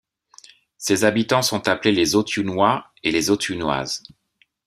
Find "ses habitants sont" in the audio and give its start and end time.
0.79-1.67